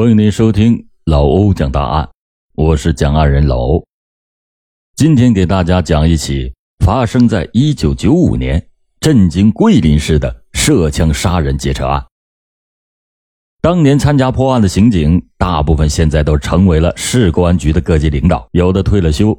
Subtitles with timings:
[0.00, 2.08] 欢迎您收听老欧讲大案，
[2.54, 3.84] 我是讲案人老欧。
[4.96, 8.66] 今天给大家讲一起发生在一九九五年
[8.98, 12.02] 震惊桂林市的涉枪杀人劫车案。
[13.60, 19.38] 当年参加破案的刑警，大部分现在都成为了市公安局的各级领导，有的退了休。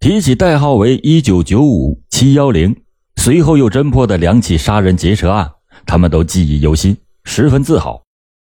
[0.00, 2.82] 提起代号为一九九五七幺零，
[3.14, 5.52] 随后又侦破的两起杀人劫车案，
[5.86, 8.02] 他们都记忆犹新，十分自豪。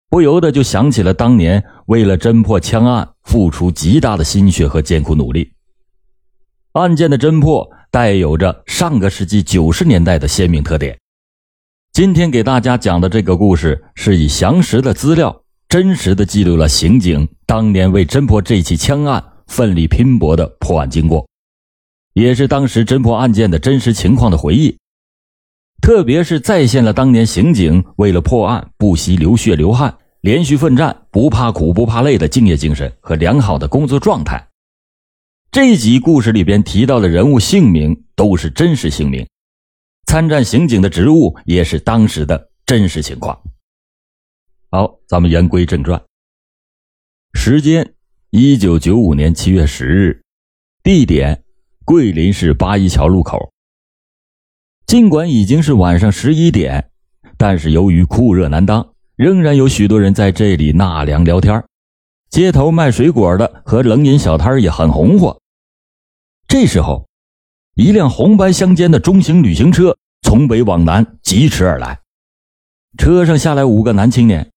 [0.09, 5.53] 不由得就想起了当年为了侦破枪案付出极大的心血和艰苦努力。
[6.73, 10.99] 案件的侦破带有着上个世纪九十年代的鲜明特点。
[11.93, 21.27] 今天给大家讲的这个故事，是以详实的资料，真实的记录了刑警当年为侦破这起枪案奋力拼搏的破案经过，
[22.13, 24.77] 也是当时侦破案件的真实情况的回忆。
[25.87, 34.49] 特别是再现了当年刑警为了破案不惜流血流汗、连续奋战、不怕苦不怕累的敬业精神和良好的工作状态。
[35.53, 39.25] 这集故事里边提到的人物姓名都是真实姓名，
[40.09, 43.41] 参战刑警的职务也是当时的真实情况。
[44.73, 46.03] 好，咱们言归正传。
[47.35, 47.95] 时间：
[48.31, 50.21] 一九九五年七月十日，
[50.83, 51.45] 地点：
[51.85, 53.53] 桂林市八一桥路口。
[54.87, 56.91] 尽管已经是晚上十一点，
[57.37, 61.61] 但是由于酷热难当，仍然有许多人在这里纳凉聊天。
[62.31, 65.41] 街头卖水果的和冷饮小摊也很红火。
[66.47, 67.09] 这时候，
[67.75, 71.99] 一辆红白相间的中型旅行车从北往南疾驰而来，
[72.97, 74.53] 车上下来五个男青年，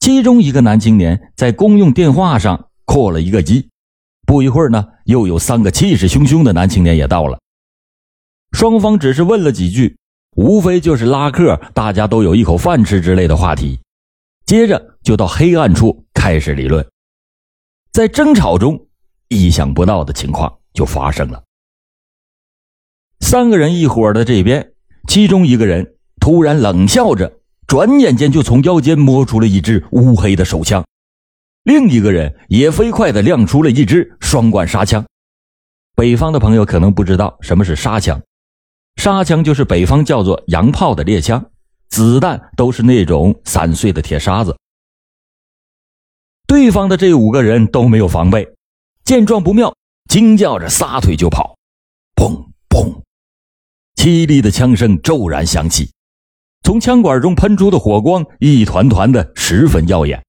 [0.00, 3.68] 其中一个男青年在公用电话上扩了一个机。
[4.26, 7.38] 不一会儿呢，又有三个气势汹汹的男青年也到了。
[8.54, 9.96] 双方只是问了几句，
[10.36, 13.80] 无非就是拉客，大家都有一口饭吃之类的话题。
[14.46, 16.86] 接着就到黑暗处开始理论。
[17.90, 18.86] 在争吵中，
[19.26, 21.42] 意想不到的情况就发生了。
[23.18, 24.72] 三个人一伙的这边，
[25.08, 30.84] 其中一个人突然冷笑着，转眼间就从腰间摸出了一支乌黑的手枪，
[31.64, 35.04] 另一个人也飞快地亮出了一支双管沙枪。
[35.96, 38.22] 北方的朋友可能不知道什么是沙枪。
[38.96, 41.50] 沙枪就是北方叫做洋炮的猎枪，
[41.88, 44.56] 子弹都是那种散碎的铁沙子。
[46.46, 48.54] 对方的这五个人都没有防备，
[49.04, 49.74] 见状不妙，
[50.08, 51.56] 惊叫着撒腿就跑。
[52.14, 53.02] 砰砰，
[53.96, 55.90] 凄厉的枪声骤然响起，
[56.62, 60.24] 从枪管中喷出的火光一团团的，十分耀眼，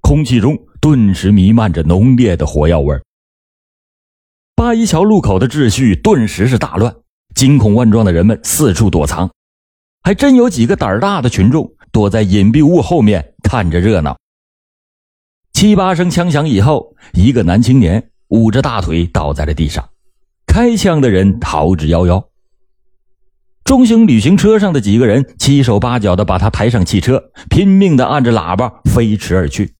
[0.00, 2.98] 空气中顿时弥漫着浓烈的火药味
[4.56, 6.96] 八一桥路口的秩序顿时是大乱。
[7.34, 9.30] 惊恐万状的人们四处躲藏，
[10.02, 14.16] 还真有几个胆儿大的群众躲在隐蔽物后面看着热闹。
[15.52, 19.88] 七八声枪响以后，一个男青年捂着大腿倒在了地上，
[20.46, 22.24] 开枪的人逃之夭夭。
[23.64, 29.74] 中型旅行车上的几个人七手八脚的把他抬上汽车，拼命的按着喇叭飞驰而去。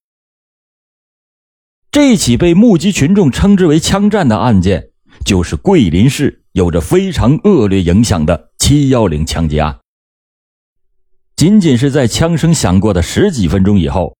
[1.90, 4.90] 这起被目击群众称之为“枪战”的案件，
[5.24, 6.39] 就是桂林市。
[6.52, 9.78] 有着非常恶劣影响的七幺零枪击案，
[11.36, 14.16] 仅仅是在枪声响过的十几分钟以后，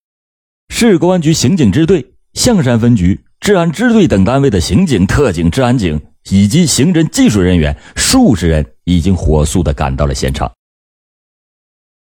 [0.68, 10.52] 市公安局刑警支队、象山分局、治安支队等单位的刑警、特警、治安警以及刑侦技术人员数十人已经火速的赶到了现场。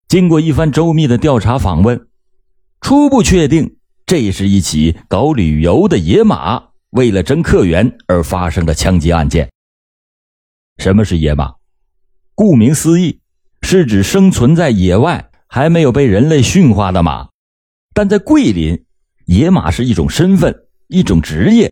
[0.07, 2.09] 经过一番周密的调查访问，
[2.83, 9.51] 初步确定这是一起搞旅游的野马为了争客源而发生的枪击案件。
[10.81, 11.57] 什么是野马？
[12.35, 13.21] 顾名思义，
[13.61, 17.29] 是指生存在野外还没有被人类驯化的马。
[17.93, 18.83] 但在桂林，
[19.27, 21.71] 野马是一种身份，一种职业，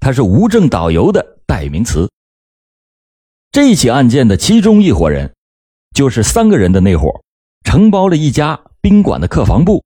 [0.00, 2.10] 它是无证导游的代名词。
[3.52, 5.34] 这起案件的其中一伙人，
[5.94, 7.22] 就是三个人的那伙，
[7.62, 9.82] 承包了一家宾馆的客房部；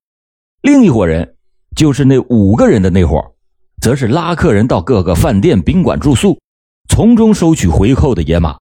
[0.61, 1.35] 另一伙人，
[1.75, 3.35] 就是那五个人的那伙，
[3.81, 6.39] 则是拉客人到各个饭店、宾馆住宿。
[6.89, 8.57] 从中收取回扣的野马，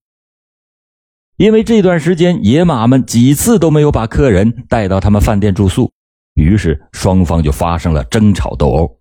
[1.38, 5.90] 因为这段时间野马们几次都没有把客人带到他们饭店住宿，
[6.34, 9.00] 于是双方就发生了争吵斗殴，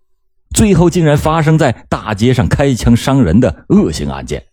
[0.56, 4.44] 最后竟然发生在大街上开枪伤人的恶性案件。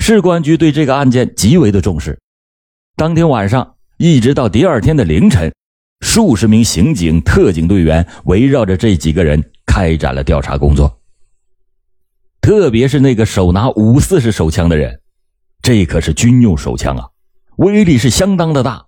[0.00, 2.18] 市公安局对这个案件极为的重视，
[2.96, 5.54] 当天晚上一直到第二天的凌晨，
[6.00, 11.00] 数十名刑警、特警队员围绕着这几个人开展了调查工作。
[12.44, 15.00] 特别是那个手拿五四式手枪的人，
[15.62, 17.08] 这可是军用手枪啊，
[17.56, 18.84] 威力是相当的大。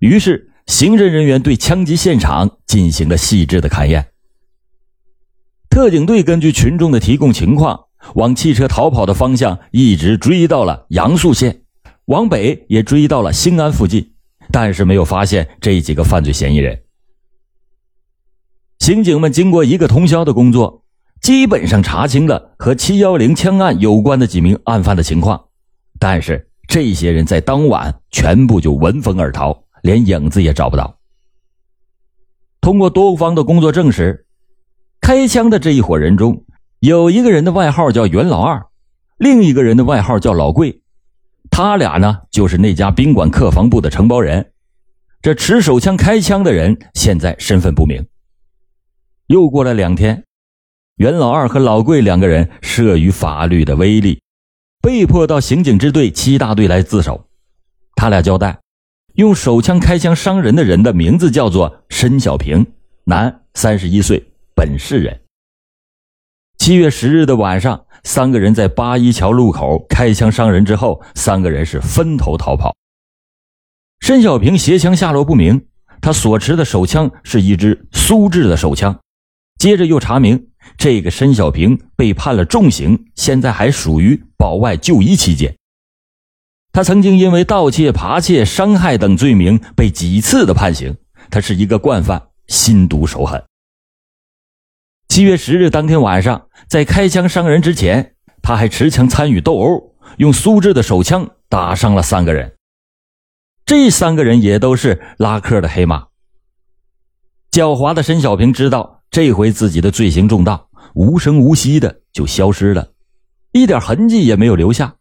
[0.00, 4.08] 于是，刑侦人员对枪击现场进行了细致的勘验。
[5.68, 7.84] 特警队根据群众的提供情况，
[8.16, 11.62] 往汽车逃跑的方向一直追到了阳朔县，
[12.06, 14.14] 往北也追到了兴安附近，
[14.50, 16.82] 但是没有发现这几个犯罪嫌疑人。
[18.80, 20.79] 刑警们经过一个通宵的工作，
[21.20, 25.48] 基本上查清了和七幺零枪案有关的几名案犯的情况，
[25.98, 30.98] 但是这些人在当晚全部就闻风而逃，连影子也找不到。
[32.60, 34.26] 通过多方的工作证实，
[35.00, 36.44] 开枪的这一伙人中，
[36.78, 38.66] 有一个人的外号叫袁老二，
[39.18, 40.82] 另一个人的外号叫老贵，
[41.50, 44.52] 他俩呢就是那家宾馆客房部的承包人。
[45.20, 48.06] 这持手枪开枪的人现在身份不明。
[49.26, 50.24] 又过了两天，
[51.00, 54.20] 袁老二和老贵两个人慑于法律的威力，
[54.82, 57.26] 被迫到刑警支队七大队来自首。
[57.94, 58.60] 他俩交代，
[59.14, 62.66] 用手枪开枪伤人的人的名字叫做申小平，
[63.04, 64.22] 男，三十一岁，
[64.54, 65.22] 本市人。
[66.58, 72.76] 七月十日的晚上，三个人在八一桥路口开枪伤人之后，三个人是分头逃跑。
[74.00, 75.66] 申小平携枪下落不明，
[76.02, 79.00] 他所持的手枪是一支苏制的手枪。
[79.58, 85.56] 接着又查明，这个申小平被判了重刑，现在还属于保外就医期间。
[86.72, 90.96] 他曾经因为盗窃、扒窃、伤害等罪名被几次的判刑，
[91.30, 93.44] 他是一个惯犯，心毒手狠。
[95.08, 102.54] 七月十日当天晚上，在开枪伤人之前，他还持枪参与斗殴，用苏制的手枪打伤了三个人。
[103.66, 106.06] 这三个人也都是拉客的黑马。
[107.50, 108.99] 狡猾的申小平知道。
[109.10, 112.92] 这回自己的罪行重大，无声无息的就消失了，
[113.50, 114.94] 一点痕迹也没有留下。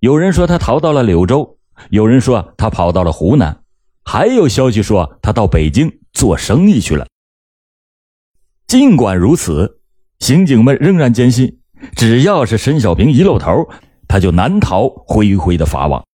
[0.00, 1.58] 有人说他逃到了柳州，
[1.88, 3.64] 有人说他跑到了湖南，
[4.04, 7.06] 还有消息说他到北京做生意去了。
[8.66, 9.80] 尽管如此，
[10.18, 11.60] 刑警们仍然坚信，
[11.96, 13.70] 只要是申小平一露头，
[14.06, 16.04] 他就难逃恢恢的法网。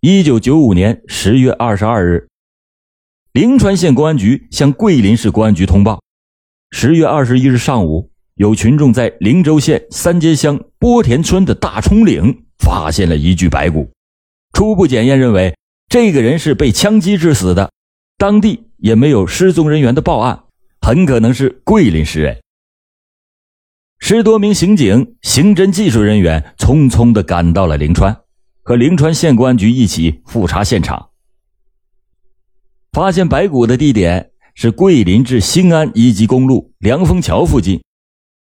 [0.00, 2.26] 一九九五年十月二十二日。
[3.34, 6.00] 灵川县公安局向桂林市公安局通报：
[6.70, 13.90] 十月二十一日上午，有群众在灵州县三街乡波田村的大冲岭发现了一具白骨。
[14.52, 15.52] 初步检验认为，
[15.88, 17.72] 这个人是被枪击致死的。
[18.18, 20.44] 当地也没有失踪人员的报案，
[20.80, 22.40] 很可能是桂林市人。
[23.98, 28.16] 十多名刑警、刑侦技术人员匆匆地赶到了灵川，
[28.62, 31.08] 和灵川县公安局一起复查现场。
[32.94, 37.82] 发现白骨的地点是桂林至兴安一级公路凉风桥附近，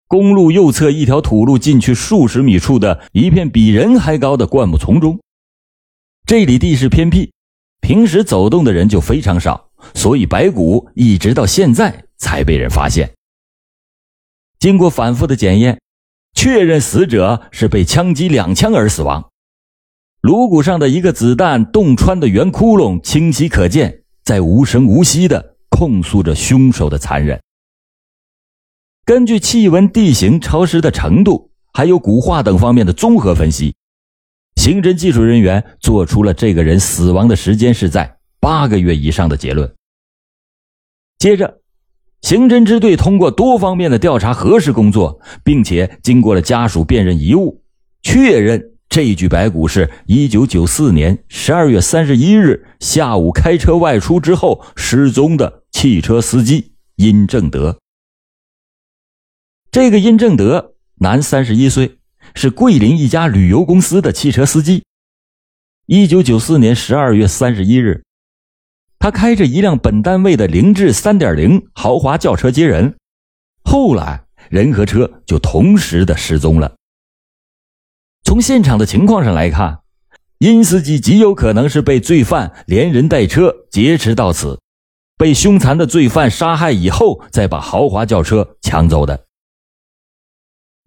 [0.08, 5.20] 公路右侧一条土路进去数十米处的一片比人还高的灌木丛中。
[6.28, 7.32] 这里地势偏僻，
[7.82, 13.12] 平时走动的人就非常少，所以白骨一直到现在才被人发现。
[14.60, 15.82] 经过反复的检验，
[16.36, 19.32] 确认死者是被枪击两枪而死亡，
[20.22, 24.02] 颅骨上的一个子弹洞穿的圆窟窿清晰可见。
[24.24, 27.42] 在无声无息的控诉着凶手的残忍。
[29.06, 33.75] 根据气温、地形、潮湿的程度，还有骨化等方面的综合分析，
[34.56, 39.74] 刑侦技术人员做出了这个人死亡的时间是在八个月以上的结论。
[41.18, 41.60] 接着，
[42.22, 47.62] 刑侦支队通过多方面的调查核实工作，并且经过了家属辨认遗物，
[48.02, 48.72] 确认。
[48.94, 57.80] 这具白骨是1994年12月31日下午开车外出之后失踪的汽车司机殷正德。
[59.71, 61.97] 这个殷正德，男，31岁，
[62.35, 64.83] 是桂林一家旅游公司的汽车司机。
[65.88, 68.04] 1994年12月31日，
[69.00, 72.95] 他开着一辆本单位的凌志3.0豪华轿车接人，
[73.64, 76.76] 后来人和车就同时的失踪了。
[78.23, 79.80] 从现场的情况上来看，
[80.39, 84.59] 殷司机极有可能是被罪犯连人带车劫持到此，
[85.18, 89.25] 被凶残的罪犯杀害以后，再把豪华轿车抢走的。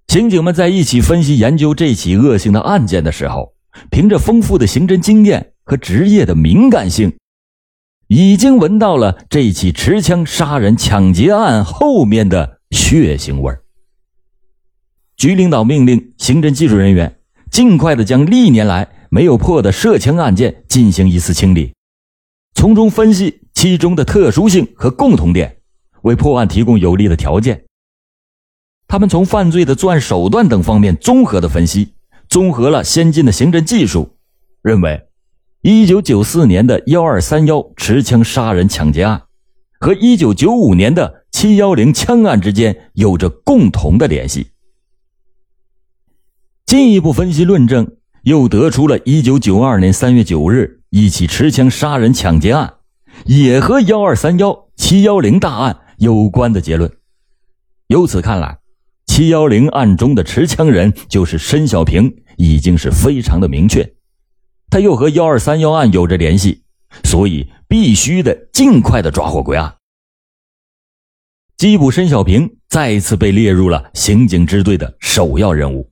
[0.09, 3.55] 刑警们在一起分析研究这起恶性的案件的时候，
[3.91, 7.17] 凭着丰富的刑侦经验和职业的敏感性，
[8.09, 13.55] 已经闻到了这起持枪杀人抢劫案后面的血腥味
[15.17, 17.19] 局领导命令刑侦技术人员。
[17.57, 21.73] 尽快的将历年来没有破的涉枪案件进行一次清理，
[22.55, 25.57] 从中分析其中的特殊性和共同点，
[26.03, 27.65] 为破案提供有利的条件。
[28.87, 31.95] 他们从犯罪的作案手段等方面综合的分析，
[32.29, 34.19] 综合了先进的刑侦技术，
[34.61, 35.07] 认为
[35.63, 39.23] 一九九四年的幺二三幺持枪杀人抢劫案
[39.81, 44.49] 和一九九五年的七幺零枪案之间有着共同的联系。
[46.67, 52.75] 进一步分析论证，又得出了一九九二年三月九日一起持枪杀人抢劫案
[53.25, 56.93] 也和幺二三幺七幺零大案有关的结论。
[57.87, 58.59] 由此看来，
[59.07, 63.95] 七幺零案中的持枪人就是申小平，已经是非常的明确。
[64.69, 66.65] 他又和幺二三幺案有着联系，
[67.05, 69.77] 所以必须的尽快的抓获归案。
[71.57, 75.89] 缉捕申小平再次被列入了刑警支队的首要任务。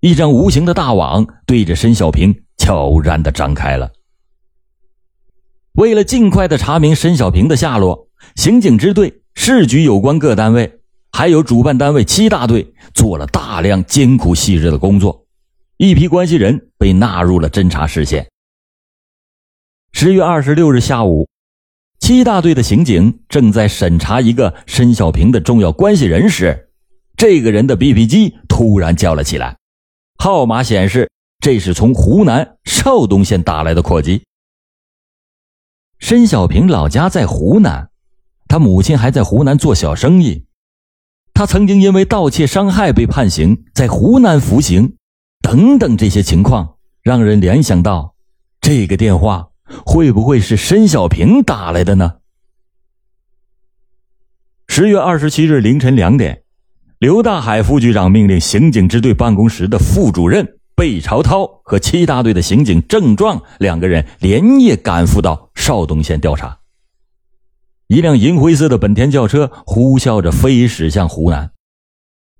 [0.00, 3.90] 一张无形的大网对着申小平悄然的张开了。
[5.72, 10.80] 为了尽快的查明申小平的下落，刑警支队、市局有关各单位，
[11.12, 15.26] 还有主办单位七大队做了大量艰苦细致的工作。
[15.76, 18.26] 一批关系人被纳入了侦查视线。
[19.92, 21.28] 十月二十六日下午，
[21.98, 26.70] 七大队的刑警正在审查一个申小平的重要关系人时，
[27.18, 29.56] 这个人的 BP 机突然叫了起来，
[30.22, 34.22] 号码显示这是从湖南邵东县打来的扩机。
[35.98, 37.88] 申小平老家在湖南，
[38.46, 40.44] 他母亲还在湖南做小生意。
[41.32, 44.94] 他曾经因为盗窃伤害被判刑，在湖南服刑。
[45.40, 48.14] 等等，这些情况让人联想到，
[48.60, 49.48] 这个电话
[49.86, 52.16] 会不会是申小平打来的呢？
[54.68, 56.42] 十月二十七日凌晨两点，
[57.00, 60.58] 刘大海副局长命令刑警支队办公室的副主任。
[60.74, 66.58] 贝朝涛和七大队的刑警郑壮两个人连夜赶赴到邵东县调查。
[67.86, 71.50] 一辆银灰色的本田轿车呼啸着飞驶向湖南，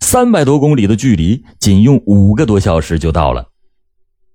[0.00, 3.48] 三百多公里的距离，仅用五个多小时就到了。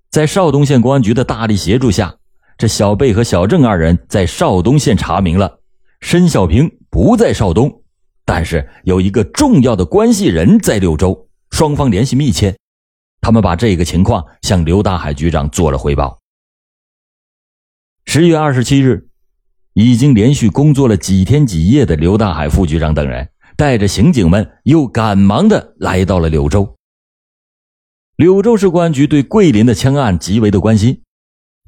[0.09, 2.15] 在邵东县公安局的大力协助下，
[2.57, 5.59] 这小贝和小郑二人在邵东县查明了
[5.99, 7.83] 申小平不在邵东，
[8.25, 12.57] 但是有一个重要的关系人在柳州，双方联系密切。
[13.21, 16.19] 他们把这个情况向刘大海局长做了汇报。
[18.05, 19.07] 十月二十七日，
[19.73, 26.75] 已经连续工作了几天几夜的刘大海副局长等人，带着刑警们又赶忙的来到了柳州。
[28.15, 31.01] 柳州市公安局对桂林的枪案极为的关心，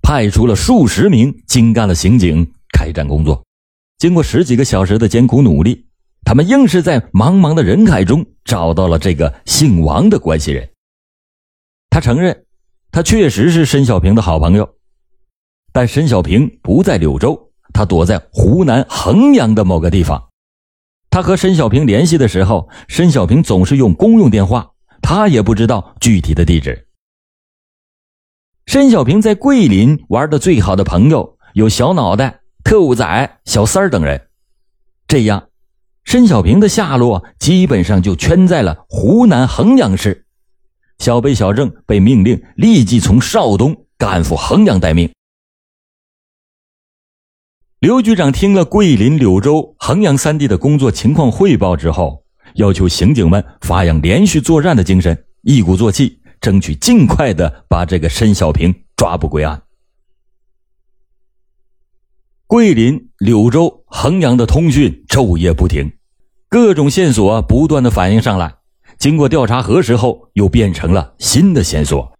[0.01, 3.43] 派出了数十名精干的刑警开展工作。
[3.97, 5.86] 经过十几个小时的艰苦努力，
[6.27, 10.69] 他们硬是在茫茫的人海中找到了这个姓王的关系人。
[11.89, 12.45] 他承认，
[12.91, 14.69] 他确实是申小平的好朋友，
[15.71, 20.21] 但申小平不在柳州，他躲在湖南衡阳的某个地方。
[21.09, 24.69] 他和申小平联系的时候，申小平总是用公用电话，
[25.01, 26.89] 他也不知道具体的地址。
[28.65, 34.27] 申小平在桂林玩的最好的朋友有小脑袋、特务仔、小三儿等人，
[35.07, 35.46] 这样，
[36.07, 40.25] 申小平的下落基本上就圈在了湖南衡阳市。
[40.99, 45.11] 小贝、小郑被命令立即从邵东赶赴衡阳待命。
[47.79, 52.23] 刘局长听了桂林、柳州、衡阳三地的工作情况汇报之后，
[52.53, 59.61] 要求刑警们发扬连续作战的精神，一鼓作气，争取尽快的把这个申小平抓捕归案。
[62.47, 65.91] 桂林、柳州、衡阳的通讯昼夜不停，
[66.49, 68.55] 各种线索不断的反映上来。
[68.97, 72.13] 经过调查核实后，又变成了新的线索。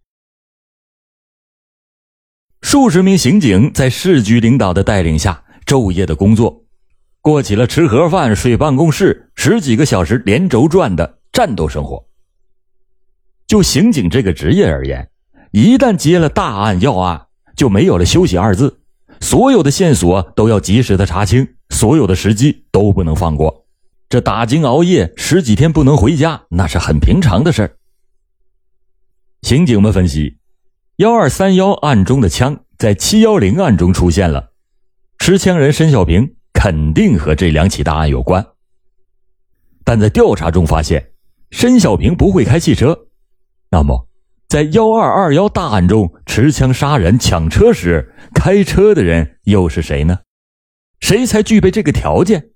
[2.60, 6.64] 数十名刑警在市局领导的带领下，昼夜的工作，
[7.20, 12.04] 过起了吃盒饭、睡办公室、十几个小时连轴转的战斗生活。
[13.46, 15.10] 就刑警这个职业而言，
[15.52, 18.80] 一旦接了大案要案，就没有了休息二字，
[19.20, 23.64] 所有的线索都要及时的查清，所有的时机都不能放过。
[24.08, 27.76] 这打更熬夜十几天不能回家，那是很平常的事儿。
[29.42, 30.38] 刑警们分析，
[30.96, 34.52] 幺二三幺案中的枪在七幺零案中出现了，
[35.18, 38.46] 持枪人申小平肯定和这两起大案有关。
[39.84, 41.12] 但在调查中发现，
[41.50, 42.98] 申小平不会开汽车，
[43.70, 44.08] 那么
[44.48, 50.20] 在幺二二幺大案中持枪杀人抢车时，开车的人又是谁呢？
[51.00, 52.50] 谁才具备这个条件？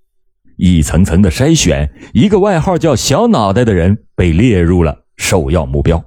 [0.57, 6.05] 一层层的筛选，一个外号叫“小脑袋”的人被列入了首要目标。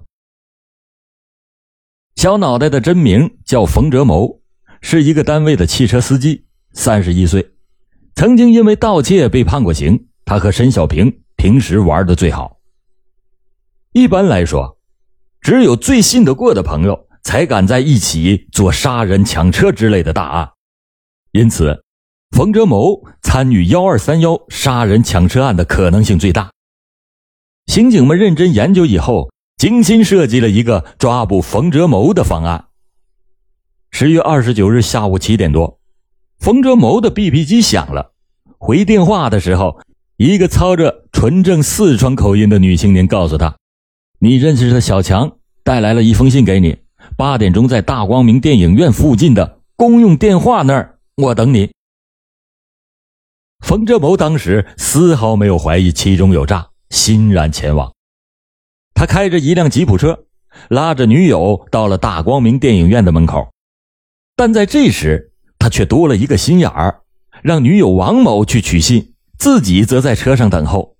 [2.15, 4.41] 小脑袋的真名叫冯哲谋，
[4.81, 7.51] 是一个单位的汽车司机，三十一岁，
[8.15, 10.07] 曾经因为盗窃被判过刑。
[10.27, 12.57] 他和申小平平时玩的最好。
[13.91, 14.79] 一般来说，
[15.39, 20.49] 只有最信得过的朋友才敢在一起做杀人、抢车之类的大案。
[21.31, 21.84] 因此，
[22.35, 26.51] 冯哲谋参与幺二三幺杀人抢车案的可能性最大。
[27.67, 32.65] 刑警们认真研究以后，精心设计了一个抓捕冯哲谋的方案。
[33.89, 35.79] 十月二十九日下午七点多，
[36.37, 38.11] 冯哲谋的 BP 机响了，
[38.57, 39.79] 回电话的时候，
[40.17, 43.55] 一个操着纯正四川口音的女青年告诉他
[44.19, 46.79] ：“你认识的小强带来了一封信给你，
[47.15, 51.71] 八点钟在大光明电影院附近的公用电话那儿，我等你。”
[53.59, 57.91] 冯哲谋当时丝毫没有怀疑其中有诈，欣然前往。
[58.93, 60.25] 他开着一辆吉普车，
[60.69, 63.49] 拉着女友到了大光明电影院的门口。
[64.35, 67.01] 但在这时，他却多了一个心眼儿，
[67.41, 70.95] 让女友王某去取信，自己则在车上等候。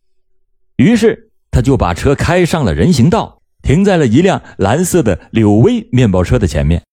[0.78, 6.84] 于是，他就把车开上了人行道，停在了一辆蓝色的柳威面包车的前面。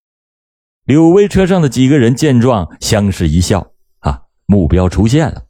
[0.85, 3.73] 柳威车上的几个人见状，相视一笑。
[4.01, 5.45] 啊，目标出现了。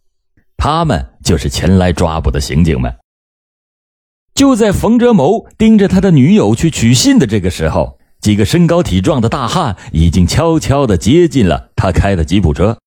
[0.64, 2.94] 他们就是前来抓捕的刑警们。
[4.32, 12.78] 就在冯哲谋盯着他的女友去取信的这个时候，几个身高体壮的大汉已经悄悄地接近了他开的吉普车。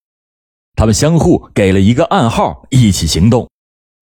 [0.78, 3.50] 他们相互给了一个暗号，一起行动。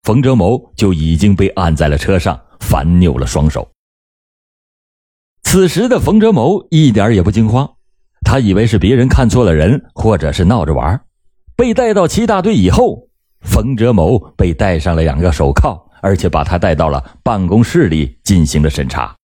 [0.04, 3.68] 冯哲谋就已经被按在了车上，反扭了双手。
[5.42, 7.68] 此时的冯哲谋一点也不惊慌，
[8.24, 11.04] 他以为是别人看错了人，或者是闹着玩。
[11.56, 13.10] 被带到七大队以后。
[13.44, 19.16] 冯哲谋被戴上了两个手铐，而且把他带到了办公室里进行了审查。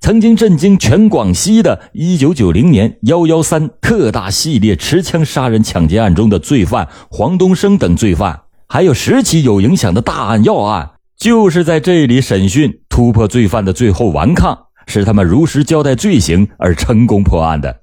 [0.00, 17.80] 曾经震惊全广西的1990年“幺幺三”特大系列持枪杀人抢劫案中的罪犯黄东升等罪犯，还有十起有影响的大案要案，就是在这里审讯，突破罪犯的最后顽抗，使他们如实交代罪行而成功破案的。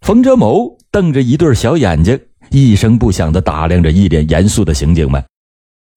[0.00, 2.20] 冯哲谋瞪着一对小眼睛。
[2.50, 5.22] 一声不响地打量着一脸严肃的刑警们，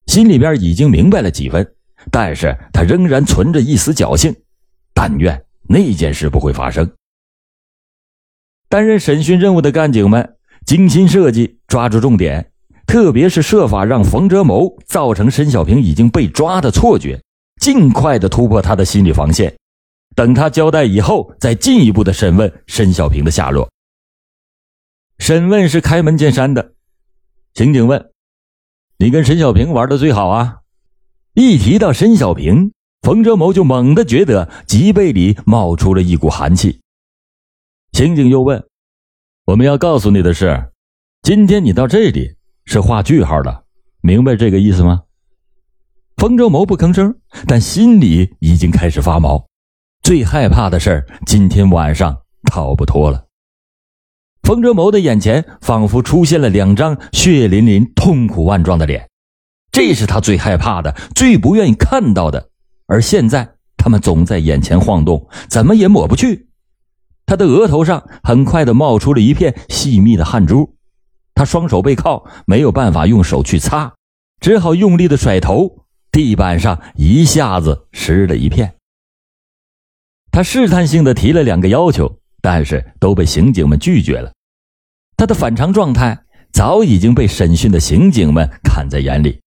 [0.06, 1.66] 心里边已经明白了几分，
[2.10, 4.34] 但是他仍然存着一丝侥幸，
[4.92, 6.90] 但愿那件事不会发生。
[8.68, 12.50] 担任审讯任务的干警们精心设计，抓住重点，
[12.86, 17.20] 特别是设法让冯哲谋造成申小平已经被抓的错觉，
[17.60, 19.54] 尽快的突破他的心理防线，
[20.14, 23.68] 等他交代以后，再进一步的审问申小平的下落。
[25.22, 26.72] 审问是开门见山的，
[27.54, 28.10] 刑警问
[28.98, 30.62] ：“你跟沈小平玩的最好啊？”
[31.34, 36.80] 一提到沈小平，冯哲谋就猛地觉得脊背里冒出了一股寒气。
[37.92, 38.66] 刑警又问
[39.46, 40.72] ：“我们要告诉你的是，
[41.22, 43.62] 今天你到这里是画句号的，
[44.00, 45.04] 明白这个意思吗？”
[46.18, 47.14] 冯哲谋不吭声，
[47.46, 49.46] 但心里已经开始发毛。
[50.02, 53.28] 最害怕的事儿，今天晚上逃不脱了。
[54.42, 59.08] 冯哲谋的眼前仿佛出现了两张血淋淋、痛苦万状的脸，
[59.70, 62.50] 这是他最害怕的、最不愿意看到的。
[62.86, 66.48] 而现在，他们总在眼前晃动，怎么也抹不去。
[67.24, 70.74] 他的额头上很快的冒出了一片细密的汗珠，
[71.34, 73.94] 他双手背靠，没有办法用手去擦，
[74.40, 78.74] 只好用力的甩头，地板上一下子湿了一片。
[80.32, 82.18] 他试探性的提了两个要求。
[82.42, 84.30] 但是都被刑警们拒绝了，
[85.16, 89.40] 他的反常状态早已经被审讯的刑警们看在眼里，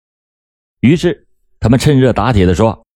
[0.80, 1.28] 于是
[1.60, 2.88] 他们趁热打铁的说：“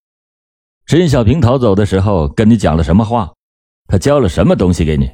[0.88, 3.34] 沈小平逃走的时候跟你讲了什么话？
[3.88, 5.12] 他交了什么东西给你？”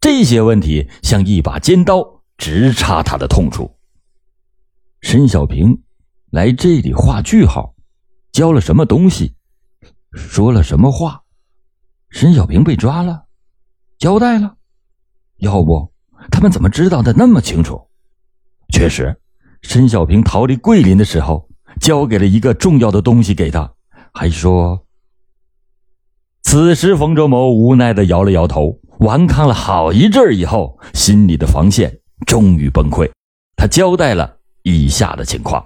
[0.00, 3.70] 这些问题像一把尖刀，直插他的痛处。
[5.02, 5.82] 申小平
[6.30, 7.74] 来这里画句号，
[8.32, 9.34] 交了什么东西？
[10.12, 11.22] 说了什么话？
[12.08, 13.23] 申小平被抓了。
[14.04, 14.56] 交代了，
[15.38, 15.90] 要不
[16.30, 17.80] 他们怎么知道的那么清楚？
[18.70, 19.16] 确实，
[19.62, 21.48] 申小平逃离桂林的时候，
[21.80, 23.72] 交给了一个重要的东西给他，
[24.12, 24.84] 还说。
[26.42, 31.90] 此时，冯哲谋无奈的摇了摇头，顽抗了好一阵以后，心里的防线
[32.26, 33.10] 终于崩溃。
[33.56, 35.62] 他交代了以下的情况。